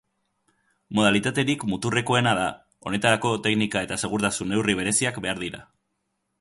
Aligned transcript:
Modalitaterik 0.99 1.65
muturrekoena 1.73 2.33
da, 2.41 2.47
honetarako 2.87 3.35
teknika 3.49 3.87
eta 3.89 4.01
segurtasun 4.07 4.53
neurri 4.55 4.79
bereziak 4.83 5.25
behar 5.27 5.47
dira. 5.47 5.65